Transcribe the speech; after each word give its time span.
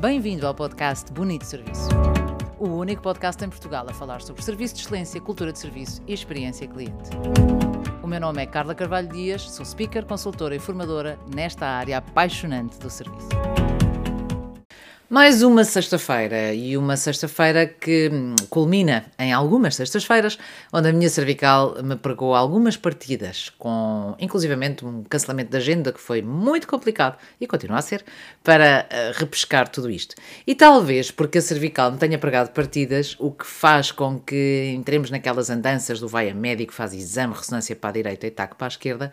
Bem-vindo 0.00 0.46
ao 0.46 0.54
podcast 0.54 1.12
Bonito 1.12 1.44
Serviço. 1.44 1.88
O 2.56 2.68
único 2.68 3.02
podcast 3.02 3.44
em 3.44 3.48
Portugal 3.48 3.84
a 3.88 3.92
falar 3.92 4.22
sobre 4.22 4.42
serviço 4.42 4.76
de 4.76 4.82
excelência, 4.82 5.20
cultura 5.20 5.52
de 5.52 5.58
serviço 5.58 6.00
e 6.06 6.14
experiência 6.14 6.68
cliente. 6.68 7.10
O 8.00 8.06
meu 8.06 8.20
nome 8.20 8.40
é 8.40 8.46
Carla 8.46 8.76
Carvalho 8.76 9.08
Dias, 9.08 9.50
sou 9.50 9.66
speaker, 9.66 10.06
consultora 10.06 10.54
e 10.54 10.60
formadora 10.60 11.18
nesta 11.34 11.66
área 11.66 11.98
apaixonante 11.98 12.78
do 12.78 12.88
serviço. 12.88 13.28
Mais 15.10 15.42
uma 15.42 15.64
sexta-feira 15.64 16.52
e 16.52 16.76
uma 16.76 16.94
sexta-feira 16.94 17.66
que 17.66 18.10
hum, 18.12 18.34
culmina 18.50 19.06
em 19.18 19.32
algumas 19.32 19.74
sextas-feiras, 19.74 20.38
onde 20.70 20.86
a 20.86 20.92
minha 20.92 21.08
cervical 21.08 21.82
me 21.82 21.96
pregou 21.96 22.34
algumas 22.34 22.76
partidas, 22.76 23.48
com 23.58 24.14
inclusivamente 24.18 24.84
um 24.84 25.02
cancelamento 25.04 25.50
de 25.50 25.56
agenda 25.56 25.94
que 25.94 25.98
foi 25.98 26.20
muito 26.20 26.68
complicado 26.68 27.16
e 27.40 27.46
continua 27.46 27.78
a 27.78 27.82
ser, 27.82 28.04
para 28.44 28.86
uh, 28.86 29.18
repescar 29.18 29.66
tudo 29.70 29.88
isto. 29.88 30.14
E 30.46 30.54
talvez 30.54 31.10
porque 31.10 31.38
a 31.38 31.42
cervical 31.42 31.90
me 31.90 31.96
tenha 31.96 32.18
pregado 32.18 32.50
partidas, 32.50 33.16
o 33.18 33.30
que 33.30 33.46
faz 33.46 33.90
com 33.90 34.20
que 34.20 34.74
entremos 34.76 35.10
naquelas 35.10 35.48
andanças 35.48 36.00
do 36.00 36.06
vai 36.06 36.28
a 36.28 36.34
médico, 36.34 36.74
faz 36.74 36.92
exame, 36.92 37.32
ressonância 37.32 37.74
para 37.74 37.88
a 37.88 37.92
direita 37.94 38.26
e 38.26 38.30
taque 38.30 38.56
para 38.56 38.66
a 38.66 38.68
esquerda, 38.68 39.10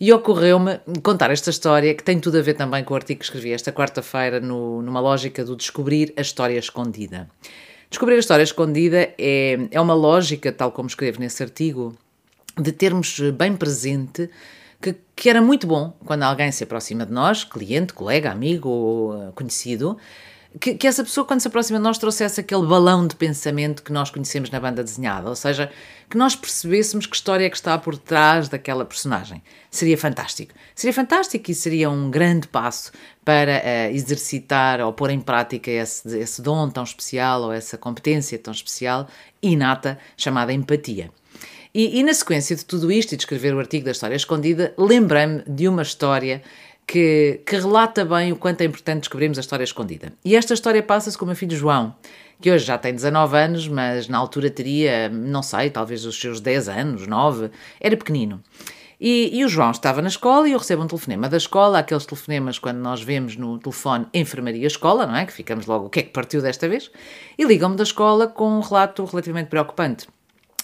e 0.00 0.12
ocorreu-me 0.12 0.80
contar 1.02 1.30
esta 1.30 1.50
história 1.50 1.94
que 1.94 2.02
tem 2.02 2.18
tudo 2.18 2.38
a 2.38 2.42
ver 2.42 2.54
também 2.54 2.82
com 2.82 2.94
o 2.94 2.96
artigo 2.96 3.20
que 3.20 3.24
escrevi 3.24 3.52
esta 3.52 3.72
quarta-feira 3.72 4.40
numa 4.40 5.00
lógica 5.00 5.44
do 5.44 5.56
descobrir 5.56 6.12
a 6.16 6.20
história 6.20 6.58
escondida. 6.58 7.28
Descobrir 7.88 8.16
a 8.16 8.18
história 8.18 8.42
escondida 8.42 9.14
é, 9.16 9.68
é 9.70 9.80
uma 9.80 9.94
lógica, 9.94 10.50
tal 10.50 10.72
como 10.72 10.88
escrevo 10.88 11.20
nesse 11.20 11.42
artigo, 11.42 11.94
de 12.60 12.72
termos 12.72 13.20
bem 13.36 13.56
presente 13.56 14.28
que, 14.80 14.96
que 15.14 15.30
era 15.30 15.40
muito 15.40 15.66
bom 15.66 15.96
quando 16.04 16.24
alguém 16.24 16.50
se 16.52 16.64
aproxima 16.64 17.06
de 17.06 17.12
nós, 17.12 17.44
cliente, 17.44 17.92
colega, 17.92 18.30
amigo 18.30 18.68
ou 18.68 19.32
conhecido, 19.32 19.96
que, 20.60 20.74
que, 20.74 20.86
essa 20.86 21.02
pessoa, 21.02 21.26
quando 21.26 21.40
se 21.40 21.48
aproxima 21.48 21.78
de 21.78 21.82
nós, 21.82 21.98
trouxesse 21.98 22.40
aquele 22.40 22.66
balão 22.66 23.06
de 23.06 23.16
pensamento 23.16 23.82
que 23.82 23.92
nós 23.92 24.10
conhecemos 24.10 24.50
na 24.50 24.60
banda 24.60 24.84
desenhada, 24.84 25.28
ou 25.28 25.34
seja, 25.34 25.70
que 26.08 26.16
nós 26.16 26.36
percebêssemos 26.36 27.06
que 27.06 27.16
história 27.16 27.44
é 27.44 27.50
que 27.50 27.56
está 27.56 27.76
por 27.76 27.96
trás 27.96 28.48
daquela 28.48 28.84
personagem. 28.84 29.42
Seria 29.70 29.98
fantástico. 29.98 30.54
Seria 30.74 30.92
fantástico 30.92 31.50
e 31.50 31.54
seria 31.54 31.90
um 31.90 32.10
grande 32.10 32.46
passo 32.46 32.92
para 33.24 33.62
uh, 33.64 33.94
exercitar 33.94 34.80
ou 34.80 34.92
pôr 34.92 35.10
em 35.10 35.20
prática 35.20 35.70
esse, 35.70 36.18
esse 36.18 36.40
dom 36.40 36.70
tão 36.70 36.84
especial 36.84 37.42
ou 37.42 37.52
essa 37.52 37.76
competência 37.76 38.38
tão 38.38 38.52
especial, 38.52 39.08
inata, 39.42 39.98
chamada 40.16 40.52
empatia. 40.52 41.10
E, 41.74 41.98
e 41.98 42.02
na 42.04 42.14
sequência 42.14 42.54
de 42.54 42.64
tudo 42.64 42.92
isto 42.92 43.12
e 43.12 43.16
de 43.16 43.22
escrever 43.22 43.52
o 43.52 43.58
artigo 43.58 43.84
da 43.84 43.90
História 43.90 44.14
Escondida, 44.14 44.72
lembrei-me 44.78 45.42
de 45.48 45.66
uma 45.66 45.82
história 45.82 46.40
que, 46.86 47.40
que, 47.46 47.56
relata 47.56 48.04
bem 48.04 48.32
o 48.32 48.36
quanto 48.36 48.60
é 48.60 48.64
importante 48.64 49.00
descobrirmos 49.00 49.38
a 49.38 49.40
história 49.40 49.64
escondida. 49.64 50.12
E 50.24 50.36
esta 50.36 50.54
história 50.54 50.82
passa-se 50.82 51.16
com 51.16 51.24
o 51.24 51.28
meu 51.28 51.36
filho 51.36 51.56
João, 51.56 51.94
que 52.40 52.50
hoje 52.50 52.64
já 52.64 52.76
tem 52.76 52.94
19 52.94 53.36
anos, 53.36 53.68
mas 53.68 54.08
na 54.08 54.18
altura 54.18 54.50
teria, 54.50 55.08
não 55.08 55.42
sei, 55.42 55.70
talvez 55.70 56.04
os 56.04 56.20
seus 56.20 56.40
10 56.40 56.68
anos, 56.68 57.06
9, 57.06 57.50
era 57.80 57.96
pequenino. 57.96 58.42
E, 59.00 59.38
e, 59.38 59.44
o 59.44 59.48
João 59.48 59.70
estava 59.70 60.00
na 60.00 60.08
escola 60.08 60.48
e 60.48 60.52
eu 60.52 60.58
recebo 60.58 60.82
um 60.82 60.86
telefonema 60.86 61.28
da 61.28 61.36
escola, 61.36 61.78
aqueles 61.78 62.06
telefonemas 62.06 62.58
quando 62.58 62.78
nós 62.78 63.02
vemos 63.02 63.36
no 63.36 63.58
telefone 63.58 64.06
enfermaria 64.14 64.66
escola, 64.66 65.04
não 65.06 65.16
é? 65.16 65.26
Que 65.26 65.32
ficamos 65.32 65.66
logo, 65.66 65.86
o 65.86 65.90
que 65.90 66.00
é 66.00 66.02
que 66.04 66.10
partiu 66.10 66.40
desta 66.40 66.68
vez? 66.68 66.90
E 67.36 67.44
ligam-me 67.44 67.76
da 67.76 67.82
escola 67.82 68.28
com 68.28 68.48
um 68.48 68.60
relato 68.60 69.04
relativamente 69.04 69.48
preocupante. 69.48 70.06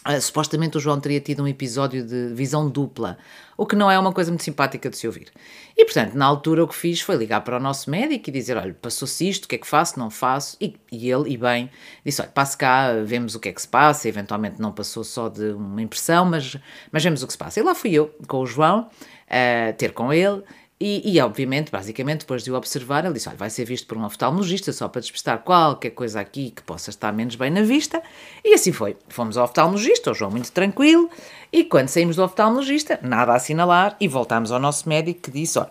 Uh, 0.09 0.19
supostamente 0.19 0.79
o 0.79 0.81
João 0.81 0.99
teria 0.99 1.21
tido 1.21 1.43
um 1.43 1.49
episódio 1.49 2.03
de 2.03 2.33
visão 2.33 2.71
dupla, 2.71 3.19
o 3.55 3.67
que 3.67 3.77
não 3.77 3.91
é 3.91 3.99
uma 3.99 4.15
coisa 4.15 4.31
muito 4.31 4.43
simpática 4.43 4.89
de 4.89 4.97
se 4.97 5.07
ouvir. 5.07 5.31
E 5.77 5.85
portanto, 5.85 6.15
na 6.15 6.25
altura, 6.25 6.65
o 6.65 6.69
que 6.69 6.75
fiz 6.75 7.03
foi 7.03 7.17
ligar 7.17 7.43
para 7.43 7.59
o 7.59 7.61
nosso 7.61 7.91
médico 7.91 8.31
e 8.31 8.33
dizer: 8.33 8.57
Olha, 8.57 8.73
passou-se 8.73 9.29
isto, 9.29 9.45
o 9.45 9.49
que 9.49 9.57
é 9.57 9.59
que 9.59 9.67
faço? 9.67 9.99
Não 9.99 10.09
faço. 10.09 10.57
E, 10.59 10.75
e 10.91 11.11
ele, 11.11 11.31
e 11.31 11.37
bem, 11.37 11.71
disse: 12.03 12.23
Olha, 12.23 12.31
passe 12.31 12.57
cá, 12.57 12.95
vemos 13.05 13.35
o 13.35 13.41
que 13.41 13.51
é 13.51 13.53
que 13.53 13.61
se 13.61 13.69
passa. 13.69 14.09
Eventualmente 14.09 14.59
não 14.59 14.73
passou 14.73 15.05
só 15.05 15.29
de 15.29 15.51
uma 15.53 15.83
impressão, 15.83 16.25
mas, 16.25 16.57
mas 16.91 17.05
vemos 17.05 17.23
o 17.23 17.27
que 17.27 17.33
se 17.33 17.39
passa. 17.39 17.61
E 17.61 17.63
lá 17.63 17.75
fui 17.75 17.93
eu 17.93 18.15
com 18.27 18.39
o 18.39 18.47
João, 18.47 18.89
uh, 18.89 19.77
ter 19.77 19.93
com 19.93 20.11
ele. 20.11 20.43
E, 20.83 21.03
e, 21.05 21.21
obviamente, 21.21 21.71
basicamente, 21.71 22.21
depois 22.21 22.43
de 22.43 22.51
o 22.51 22.55
observar, 22.55 23.05
ele 23.05 23.13
disse: 23.13 23.29
Olha, 23.29 23.37
vai 23.37 23.51
ser 23.51 23.67
visto 23.67 23.87
por 23.87 23.99
um 23.99 24.05
oftalmologista 24.05 24.73
só 24.73 24.89
para 24.89 25.03
despistar 25.03 25.41
qualquer 25.41 25.91
coisa 25.91 26.19
aqui 26.19 26.51
que 26.51 26.63
possa 26.63 26.89
estar 26.89 27.13
menos 27.13 27.35
bem 27.35 27.51
na 27.51 27.61
vista. 27.61 28.03
E 28.43 28.55
assim 28.55 28.73
foi. 28.73 28.97
Fomos 29.11 29.37
ao 29.37 29.45
oftalmologista, 29.45 30.11
o 30.11 30.15
João 30.15 30.31
muito 30.31 30.51
tranquilo, 30.51 31.11
e 31.53 31.65
quando 31.65 31.89
saímos 31.89 32.17
do 32.17 32.25
oftalmologista, 32.25 32.99
nada 33.03 33.33
a 33.33 33.37
assinalar, 33.37 33.95
e 34.01 34.09
voltámos 34.09 34.51
ao 34.51 34.59
nosso 34.59 34.89
médico 34.89 35.21
que 35.21 35.31
disse: 35.31 35.59
Olha, 35.59 35.71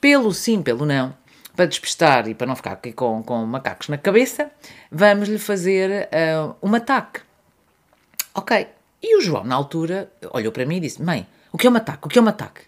pelo 0.00 0.32
sim, 0.32 0.62
pelo 0.62 0.86
não, 0.86 1.12
para 1.56 1.66
despistar 1.66 2.28
e 2.28 2.34
para 2.34 2.46
não 2.46 2.54
ficar 2.54 2.72
aqui 2.74 2.92
com, 2.92 3.24
com 3.24 3.44
macacos 3.44 3.88
na 3.88 3.98
cabeça, 3.98 4.52
vamos-lhe 4.88 5.38
fazer 5.38 6.08
uh, 6.12 6.54
um 6.62 6.72
ataque. 6.76 7.22
Ok. 8.32 8.68
E 9.02 9.18
o 9.18 9.20
João, 9.20 9.42
na 9.42 9.56
altura, 9.56 10.12
olhou 10.32 10.52
para 10.52 10.64
mim 10.64 10.76
e 10.76 10.80
disse: 10.80 11.02
Mãe, 11.02 11.26
o 11.50 11.58
que 11.58 11.66
é 11.66 11.70
um 11.70 11.74
ataque? 11.74 12.06
O 12.06 12.08
que 12.08 12.20
é 12.20 12.22
um 12.22 12.28
ataque? 12.28 12.60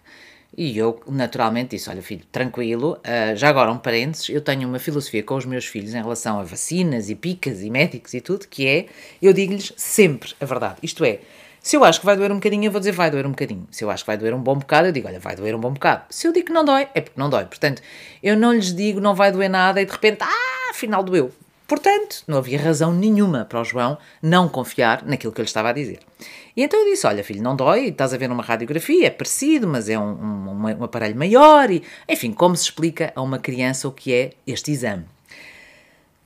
E 0.55 0.77
eu, 0.77 1.01
naturalmente, 1.07 1.75
disse: 1.75 1.89
Olha, 1.89 2.01
filho, 2.01 2.23
tranquilo, 2.31 2.99
uh, 2.99 3.35
já 3.35 3.49
agora 3.49 3.71
um 3.71 3.77
parênteses, 3.77 4.29
eu 4.29 4.41
tenho 4.41 4.67
uma 4.67 4.79
filosofia 4.79 5.23
com 5.23 5.35
os 5.35 5.45
meus 5.45 5.65
filhos 5.65 5.93
em 5.93 6.01
relação 6.01 6.39
a 6.39 6.43
vacinas 6.43 7.09
e 7.09 7.15
picas 7.15 7.61
e 7.61 7.69
médicos 7.69 8.13
e 8.13 8.21
tudo, 8.21 8.47
que 8.47 8.67
é: 8.67 8.85
eu 9.21 9.33
digo-lhes 9.33 9.73
sempre 9.75 10.33
a 10.39 10.45
verdade. 10.45 10.77
Isto 10.81 11.03
é, 11.03 11.19
se 11.61 11.75
eu 11.75 11.83
acho 11.83 11.99
que 11.99 12.05
vai 12.05 12.15
doer 12.15 12.31
um 12.31 12.35
bocadinho, 12.35 12.65
eu 12.65 12.71
vou 12.71 12.79
dizer 12.79 12.93
vai 12.93 13.11
doer 13.11 13.25
um 13.25 13.31
bocadinho. 13.31 13.67
Se 13.71 13.83
eu 13.83 13.89
acho 13.89 14.03
que 14.03 14.07
vai 14.07 14.17
doer 14.17 14.33
um 14.33 14.39
bom 14.39 14.55
bocado, 14.55 14.87
eu 14.87 14.91
digo, 14.91 15.07
olha, 15.07 15.19
vai 15.19 15.35
doer 15.35 15.53
um 15.53 15.59
bom 15.59 15.73
bocado. 15.73 16.03
Se 16.09 16.25
eu 16.25 16.31
digo 16.31 16.45
que 16.45 16.53
não 16.53 16.63
dói, 16.63 16.87
é 16.93 17.01
porque 17.01 17.19
não 17.19 17.29
dói. 17.29 17.43
Portanto, 17.43 17.81
eu 18.23 18.37
não 18.37 18.53
lhes 18.53 18.73
digo 18.73 19.01
não 19.01 19.13
vai 19.13 19.31
doer 19.31 19.49
nada 19.49 19.81
e 19.81 19.85
de 19.85 19.91
repente, 19.91 20.19
ah, 20.21 20.69
afinal 20.71 21.03
doeu. 21.03 21.29
Portanto, 21.67 22.23
não 22.25 22.37
havia 22.37 22.57
razão 22.57 22.93
nenhuma 22.93 23.43
para 23.43 23.59
o 23.59 23.63
João 23.63 23.97
não 24.21 24.47
confiar 24.47 25.03
naquilo 25.05 25.33
que 25.33 25.41
eu 25.41 25.43
lhe 25.43 25.49
estava 25.49 25.69
a 25.69 25.73
dizer. 25.73 25.99
E 26.55 26.63
então 26.63 26.79
eu 26.79 26.85
disse: 26.89 27.05
Olha, 27.05 27.23
filho, 27.23 27.43
não 27.43 27.57
dói, 27.57 27.89
estás 27.89 28.13
a 28.13 28.17
ver 28.17 28.31
uma 28.31 28.41
radiografia, 28.41 29.07
é 29.07 29.09
parecido, 29.09 29.67
mas 29.67 29.89
é 29.89 29.99
um, 29.99 30.11
um, 30.11 30.79
um 30.79 30.83
aparelho 30.83 31.15
maior, 31.15 31.69
e 31.69 31.83
enfim, 32.07 32.31
como 32.31 32.55
se 32.55 32.63
explica 32.63 33.11
a 33.13 33.21
uma 33.21 33.37
criança 33.37 33.87
o 33.87 33.91
que 33.91 34.13
é 34.13 34.31
este 34.47 34.71
exame. 34.71 35.03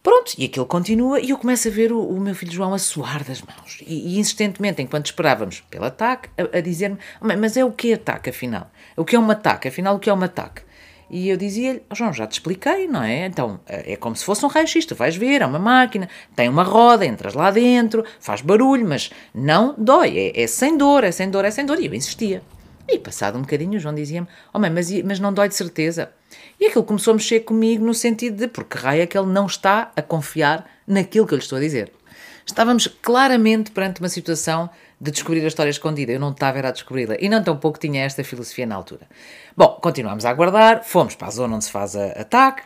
Pronto, 0.04 0.34
e 0.36 0.46
aquilo 0.46 0.66
continua 0.66 1.20
e 1.20 1.30
eu 1.30 1.38
começo 1.38 1.68
a 1.68 1.72
ver 1.72 1.92
o, 1.92 2.02
o 2.02 2.20
meu 2.20 2.34
filho 2.34 2.52
João 2.52 2.74
a 2.74 2.80
suar 2.80 3.24
das 3.24 3.42
mãos. 3.42 3.80
E, 3.86 4.16
e 4.16 4.20
insistentemente, 4.20 4.82
enquanto 4.82 5.08
esperávamos 5.08 5.62
pelo 5.70 5.86
ataque, 5.86 6.30
a, 6.38 6.58
a 6.58 6.62
dizer-me: 6.62 6.98
Mas 7.20 7.58
é 7.58 7.66
o 7.66 7.72
que 7.72 7.94
ataque, 7.94 8.30
afinal? 8.30 8.70
O 8.96 9.04
que 9.04 9.16
é 9.16 9.20
um 9.20 9.30
ataque? 9.30 9.68
Afinal, 9.68 9.96
o 9.96 10.00
que 10.00 10.10
é 10.10 10.14
um 10.14 10.24
ataque? 10.24 10.62
E 11.14 11.28
eu 11.28 11.36
dizia-lhe, 11.36 11.84
oh, 11.92 11.94
João, 11.94 12.14
já 12.14 12.26
te 12.26 12.32
expliquei, 12.32 12.88
não 12.88 13.04
é? 13.04 13.26
Então, 13.26 13.60
é 13.68 13.98
como 13.98 14.16
se 14.16 14.24
fosse 14.24 14.46
um 14.46 14.48
raio-x, 14.48 14.86
tu 14.86 14.96
vais 14.96 15.14
ver, 15.14 15.42
é 15.42 15.46
uma 15.46 15.60
máquina, 15.60 16.08
tem 16.34 16.48
uma 16.48 16.64
roda, 16.64 17.06
entras 17.06 17.34
lá 17.34 17.52
dentro, 17.52 18.06
faz 18.18 18.40
barulho, 18.40 18.88
mas 18.88 19.12
não 19.36 19.76
dói, 19.78 20.18
é, 20.18 20.44
é 20.44 20.48
sem 20.48 20.78
dor, 20.78 21.04
é 21.04 21.12
sem 21.12 21.30
dor, 21.30 21.44
é 21.44 21.52
sem 21.52 21.66
dor. 21.66 21.82
E 21.82 21.88
eu 21.88 21.94
insistia. 21.94 22.42
E 22.88 22.98
passado 22.98 23.38
um 23.38 23.42
bocadinho, 23.42 23.76
o 23.76 23.80
João 23.80 23.94
dizia-me, 23.94 24.26
oh 24.54 24.60
mãe, 24.60 24.70
mas, 24.70 24.90
mas 25.04 25.20
não 25.20 25.34
dói 25.34 25.50
de 25.50 25.56
certeza. 25.56 26.10
E 26.58 26.68
aquilo 26.68 26.86
começou 26.86 27.12
a 27.12 27.16
mexer 27.16 27.42
comigo 27.42 27.86
no 27.86 27.94
sentido 27.94 28.38
de, 28.38 28.48
porque 28.48 28.78
raio 28.78 29.02
é 29.02 29.06
que 29.06 29.18
ele 29.18 29.28
não 29.28 29.48
está 29.48 29.92
a 29.94 30.02
confiar 30.02 30.66
naquilo 30.88 31.28
que 31.28 31.34
eu 31.34 31.38
lhe 31.38 31.44
estou 31.44 31.58
a 31.58 31.62
dizer. 31.62 31.92
Estávamos 32.46 32.88
claramente 32.88 33.72
perante 33.72 34.00
uma 34.00 34.08
situação 34.10 34.70
de 35.02 35.10
descobrir 35.10 35.44
a 35.44 35.48
história 35.48 35.72
escondida. 35.72 36.12
Eu 36.12 36.20
não 36.20 36.30
estava 36.30 36.60
a 36.60 36.72
descobri-la. 36.72 37.16
E 37.20 37.28
não 37.28 37.44
tão 37.44 37.58
pouco 37.58 37.80
tinha 37.80 38.04
esta 38.04 38.24
filosofia 38.24 38.68
na 38.68 38.76
altura. 38.76 39.08
Bom, 39.58 39.80
continuámos 39.82 40.26
a 40.26 40.30
aguardar, 40.30 40.84
fomos 40.84 41.16
para 41.16 41.28
a 41.28 41.32
zona 41.32 41.56
onde 41.56 41.66
se 41.66 41.72
faz 41.72 41.96
a 41.96 42.12
ataque. 42.12 42.62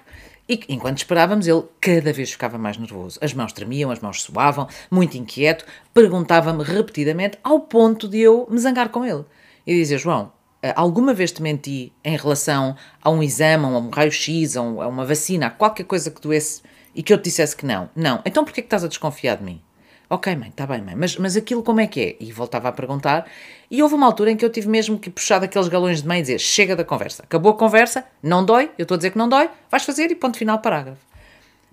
E 0.48 0.62
enquanto 0.68 0.98
esperávamos, 0.98 1.48
ele 1.48 1.64
cada 1.80 2.12
vez 2.12 2.32
ficava 2.32 2.58
mais 2.58 2.78
nervoso. 2.78 3.18
As 3.22 3.34
mãos 3.34 3.54
tremiam, 3.54 3.90
as 3.90 4.02
mãos 4.02 4.22
suavam, 4.22 4.68
muito 4.92 5.18
inquieto, 5.18 5.66
perguntava-me 5.94 6.62
repetidamente, 6.62 7.40
ao 7.42 7.62
ponto 7.62 8.08
de 8.08 8.20
eu 8.20 8.46
me 8.52 8.60
zangar 8.60 8.90
com 8.90 9.06
ele. 9.06 9.24
E 9.66 9.74
dizia: 9.74 9.98
João, 9.98 10.32
eh, 10.62 10.74
alguma 10.76 11.14
vez 11.14 11.32
te 11.32 11.42
menti 11.42 11.94
em 12.04 12.18
relação 12.18 12.76
a 13.02 13.10
um 13.10 13.24
exame, 13.24 13.64
a 13.64 13.70
um 13.70 13.90
raio-x, 13.90 14.58
a, 14.58 14.62
uma 14.62 15.06
vacina, 15.06 15.48
a 15.48 15.50
qualquer 15.50 15.86
coisa 15.86 16.12
que 16.12 16.22
doesse 16.22 16.62
e 16.94 17.02
que 17.02 17.14
eu 17.14 17.18
te 17.18 17.24
dissesse 17.24 17.56
que 17.56 17.66
não? 17.66 17.90
Não. 17.96 18.22
Então 18.26 18.44
porquê 18.44 18.62
que 18.62 18.68
estás 18.68 18.84
a 18.84 18.88
desconfiar 18.88 19.38
de 19.38 19.44
mim? 19.44 19.62
Ok, 20.10 20.36
mãe, 20.36 20.50
está 20.50 20.68
bem, 20.68 20.82
mãe, 20.82 20.96
mas, 20.96 21.18
mas 21.18 21.36
aquilo 21.36 21.64
como 21.64 21.80
é 21.80 21.88
que 21.88 22.00
é? 22.00 22.16
E 22.20 22.32
voltava 22.32 22.70
a 22.70 22.72
perguntar, 22.72 23.28
e 23.72 23.82
houve 23.82 23.96
uma 23.96 24.06
altura 24.06 24.32
em 24.32 24.38
que 24.38 24.46
eu 24.46 24.52
tive 24.52 24.68
mesmo 24.68 25.00
que 25.00 25.10
puxar 25.10 25.40
daqueles 25.40 25.68
galões 25.68 26.02
de 26.02 26.08
mãe 26.08 26.20
e 26.20 26.22
dizer: 26.22 26.40
chega 26.40 26.76
da 26.76 26.84
conversa, 26.84 27.24
acabou 27.24 27.52
a 27.52 27.58
conversa, 27.58 28.06
não 28.22 28.46
dói, 28.46 28.72
eu 28.78 28.84
estou 28.84 28.96
a 28.96 28.98
dizer 28.98 29.12
que 29.12 29.18
não 29.18 29.28
dói, 29.28 29.50
vais 29.70 29.84
fazer 29.84 30.12
e 30.12 30.16
ponto 30.16 30.38
final, 30.38 30.60
parágrafo. 30.60 31.02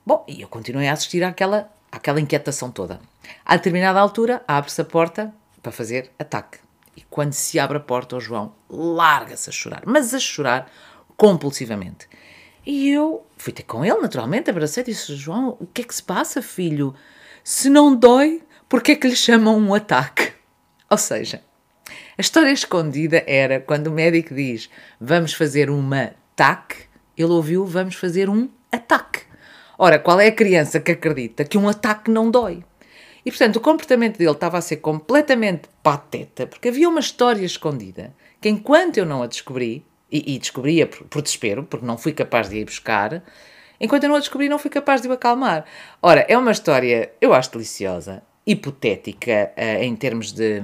Bom, 0.05 0.25
e 0.27 0.41
eu 0.41 0.49
continuei 0.49 0.89
a 0.89 0.95
assistir 0.95 1.23
àquela, 1.23 1.71
àquela 1.91 2.21
inquietação 2.21 2.71
toda. 2.71 3.01
A 3.45 3.57
determinada 3.57 4.01
altura, 4.01 4.43
abre-se 4.49 4.81
a 4.81 4.85
porta 4.85 5.33
para 5.63 5.71
fazer 5.71 6.11
ataque. 6.19 6.59
E 6.97 7.03
quando 7.03 7.33
se 7.33 7.59
abre 7.59 7.77
a 7.77 7.81
porta, 7.81 8.17
o 8.17 8.21
João 8.21 8.53
larga-se 8.69 9.49
a 9.49 9.53
chorar, 9.53 9.83
mas 9.87 10.13
a 10.13 10.19
chorar 10.19 10.71
compulsivamente. 11.17 12.09
E 12.65 12.91
eu 12.91 13.25
fui 13.37 13.53
ter 13.53 13.63
com 13.65 13.85
ele, 13.85 14.01
naturalmente, 14.01 14.51
abracei 14.51 14.83
e 14.83 14.87
disse: 14.87 15.15
João, 15.15 15.57
o 15.61 15.67
que 15.67 15.83
é 15.83 15.85
que 15.85 15.95
se 15.95 16.03
passa, 16.03 16.41
filho? 16.41 16.95
Se 17.45 17.69
não 17.69 17.97
dói, 17.97 18.41
por 18.69 18.83
que 18.83 18.93
é 18.93 18.97
que 18.97 19.09
lhe 19.09 19.17
chamam 19.17 19.59
um 19.59 19.75
ataque? 19.75 20.33
Ou 20.89 20.97
seja, 20.97 21.43
a 22.17 22.21
história 22.21 22.53
escondida 22.53 23.25
era 23.27 23.59
quando 23.59 23.89
o 23.89 23.93
médico 23.93 24.35
diz 24.35 24.71
vamos 25.01 25.35
fazer 25.35 25.69
uma 25.69 26.13
ataque, 26.33 26.85
ele 27.17 27.33
ouviu 27.33 27.67
vamos 27.67 27.97
fazer 27.97 28.29
um 28.29 28.49
ataque. 28.71 29.23
Ora, 29.77 29.99
qual 29.99 30.21
é 30.21 30.29
a 30.29 30.33
criança 30.33 30.79
que 30.79 30.93
acredita 30.93 31.45
que 31.45 31.59
um 31.59 31.69
ataque 31.69 32.11
não 32.11 32.31
dói? 32.31 32.63
E 33.25 33.31
portanto, 33.31 33.57
o 33.57 33.61
comportamento 33.61 34.19
dele 34.19 34.31
estava 34.31 34.59
a 34.59 34.61
ser 34.61 34.77
completamente 34.77 35.69
pateta, 35.83 36.47
porque 36.47 36.69
havia 36.69 36.89
uma 36.89 37.01
história 37.01 37.45
escondida 37.45 38.15
que, 38.41 38.49
enquanto 38.49 38.99
eu 38.99 39.07
não 39.07 39.23
a 39.23 39.27
descobri, 39.27 39.85
e, 40.11 40.35
e 40.35 40.39
descobria 40.39 40.87
por, 40.87 41.05
por, 41.07 41.23
desespero, 41.23 41.65
porque 41.65 41.87
não 41.87 41.97
fui 41.97 42.13
capaz 42.13 42.49
de 42.49 42.59
ir 42.59 42.65
buscar, 42.65 43.25
enquanto 43.83 44.05
eu 44.05 44.09
não 44.09 44.17
a 44.17 44.21
descobri, 44.21 44.49
não 44.49 44.59
fui 44.59 44.71
capaz 44.71 45.03
de 45.03 45.09
o 45.09 45.13
acalmar. 45.13 45.65
Ora, 46.01 46.25
é 46.29 46.39
uma 46.39 46.53
história, 46.53 47.13
eu 47.21 47.35
acho 47.35 47.51
deliciosa, 47.51 48.23
hipotética 48.47 49.53
uh, 49.57 49.83
em 49.83 49.95
termos 49.97 50.33
de, 50.33 50.63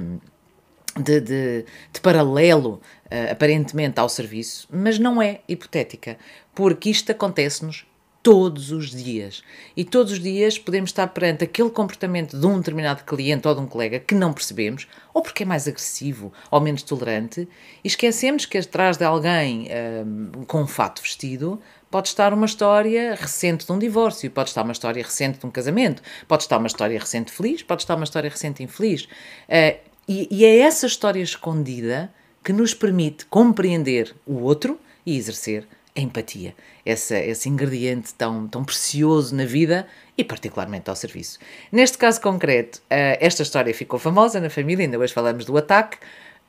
de, 0.97 1.21
de, 1.21 1.65
de 1.93 2.01
paralelo, 2.01 2.81
uh, 3.07 3.33
aparentemente, 3.33 3.99
ao 3.99 4.09
serviço, 4.09 4.69
mas 4.71 4.99
não 4.99 5.21
é 5.21 5.41
hipotética, 5.49 6.17
porque 6.55 6.91
isto 6.91 7.11
acontece-nos 7.11 7.85
todos 8.29 8.73
os 8.73 8.91
dias. 8.91 9.43
E 9.75 9.87
todos 9.87 10.13
os 10.13 10.21
dias 10.21 10.59
podemos 10.59 10.91
estar 10.91 11.07
perante 11.07 11.45
aquele 11.45 11.71
comportamento 11.71 12.39
de 12.39 12.47
um 12.47 12.59
determinado 12.59 13.03
cliente 13.03 13.49
ou 13.49 13.55
de 13.55 13.61
um 13.63 13.67
colega 13.67 13.99
que 13.99 14.15
não 14.15 14.35
percebemos, 14.35 14.87
ou 15.15 15.23
porque 15.23 15.45
é 15.45 15.47
mais 15.47 15.67
agressivo 15.67 16.31
ou 16.51 16.61
menos 16.61 16.83
tolerante, 16.83 17.49
e 17.83 17.89
esquecemos 17.89 18.45
que 18.45 18.59
atrás 18.59 18.99
de 18.99 19.05
alguém 19.07 19.67
um, 20.05 20.45
com 20.45 20.61
um 20.61 20.67
fato 20.67 21.01
vestido 21.01 21.59
pode 21.91 22.09
estar 22.09 22.35
uma 22.35 22.45
história 22.45 23.15
recente 23.15 23.65
de 23.65 23.73
um 23.73 23.79
divórcio, 23.79 24.31
pode 24.31 24.51
estar 24.51 24.63
uma 24.63 24.73
história 24.73 25.03
recente 25.03 25.39
de 25.39 25.47
um 25.47 25.51
casamento, 25.51 26.03
pode 26.29 26.43
estar 26.43 26.59
uma 26.59 26.67
história 26.67 27.01
recente 27.01 27.33
feliz, 27.33 27.63
pode 27.63 27.81
estar 27.81 27.95
uma 27.95 28.05
história 28.05 28.29
recente 28.29 28.63
infeliz. 28.63 29.05
Uh, 29.05 29.79
e, 30.07 30.29
e 30.31 30.45
é 30.45 30.59
essa 30.59 30.87
história 30.87 31.23
escondida 31.23 32.13
que 32.45 32.53
nos 32.53 32.75
permite 32.75 33.25
compreender 33.25 34.15
o 34.27 34.43
outro 34.43 34.79
e 35.07 35.17
exercer 35.17 35.67
a 35.99 36.01
empatia, 36.01 36.55
esse, 36.87 37.19
esse 37.19 37.49
ingrediente 37.49 38.15
tão, 38.15 38.47
tão 38.47 38.63
precioso 38.63 39.35
na 39.35 39.45
vida 39.45 39.87
e 40.17 40.23
particularmente 40.23 40.89
ao 40.89 40.95
serviço. 40.95 41.41
Neste 41.73 41.99
caso 41.99 42.21
concreto, 42.21 42.79
uh, 42.85 43.19
esta 43.21 43.43
história 43.43 43.75
ficou 43.75 43.99
famosa 43.99 44.41
na 44.41 44.49
família, 44.49 44.85
ainda 44.85 44.99
hoje 44.99 45.13
falamos 45.13 45.45
do 45.45 45.57
ataque. 45.59 45.99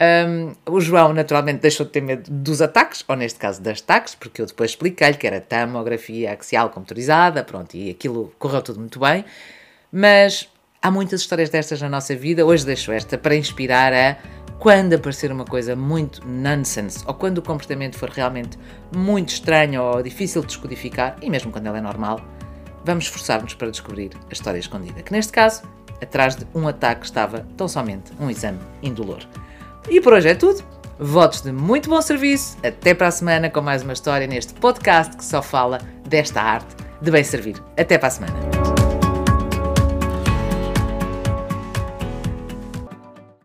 Um, 0.02 0.54
o 0.72 0.80
João 0.80 1.14
naturalmente 1.14 1.60
deixou 1.60 1.86
de 1.86 1.92
ter 1.92 2.02
medo 2.02 2.30
dos 2.32 2.62
ataques, 2.62 3.04
ou 3.08 3.16
neste 3.16 3.40
caso 3.40 3.60
das 3.62 3.82
ataques, 3.82 4.14
porque 4.14 4.42
eu 4.42 4.46
depois 4.46 4.72
expliquei-lhe 4.72 5.18
que 5.18 5.26
era 5.26 5.42
tomografia 5.42 6.32
axial 6.32 6.70
computadorizada, 6.70 7.44
pronto, 7.44 7.76
e 7.76 7.90
aquilo 7.90 8.32
correu 8.38 8.62
tudo 8.62 8.80
muito 8.80 9.00
bem. 9.00 9.26
Mas 9.92 10.48
há 10.80 10.92
muitas 10.92 11.22
histórias 11.22 11.50
destas 11.50 11.82
na 11.82 11.90
nossa 11.90 12.16
vida, 12.16 12.46
hoje 12.46 12.66
deixo 12.66 12.92
esta 12.92 13.18
para 13.18 13.36
inspirar 13.36 13.92
a 13.94 14.16
quando 14.60 14.94
aparecer 14.94 15.32
uma 15.32 15.46
coisa 15.46 15.76
muito 15.76 16.22
nonsense 16.28 17.04
ou 17.08 17.14
quando 17.14 17.38
o 17.38 17.42
comportamento 17.42 17.98
for 17.98 18.10
realmente 18.10 18.60
muito 18.94 19.30
estranho 19.30 19.82
ou 19.82 20.04
difícil 20.04 20.42
de 20.42 20.48
descodificar, 20.48 21.16
e 21.22 21.30
mesmo 21.30 21.52
quando 21.52 21.68
ela 21.68 21.78
é 21.78 21.82
normal, 21.82 22.20
vamos 22.84 23.06
esforçar-nos 23.06 23.54
para 23.54 23.72
descobrir 23.72 24.12
a 24.30 24.34
história 24.34 24.60
escondida, 24.60 25.02
que 25.02 25.14
neste 25.14 25.32
caso, 25.32 25.64
atrás 26.02 26.36
de 26.36 26.46
um 26.54 26.68
ataque 26.68 27.06
estava 27.06 27.46
tão 27.56 27.68
somente 27.68 28.12
um 28.20 28.30
exame 28.30 28.60
indolor. 28.84 29.20
E 29.90 30.02
por 30.02 30.14
hoje 30.14 30.30
é 30.30 30.36
tudo. 30.36 30.62
Votos 31.02 31.42
de 31.42 31.54
muito 31.54 31.90
bom 31.90 32.02
serviço. 32.02 32.58
Até 32.62 32.94
para 32.94 33.08
a 33.08 33.12
semana 33.12 33.50
com 33.50 33.62
mais 33.62 33.84
uma 33.84 33.94
história 33.94 34.28
neste 34.28 34.54
podcast 34.54 35.16
que 35.16 35.24
só 35.24 35.42
fala 35.42 35.80
desta 36.06 36.42
arte 36.42 36.76
de 37.02 37.10
bem 37.10 37.24
servir. 37.24 37.56
Até 37.78 37.98
para 37.98 38.10
a 38.10 38.12
semana. 38.12 38.69